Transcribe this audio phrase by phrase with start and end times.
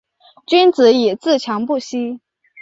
[0.47, 2.21] 君子以自强不息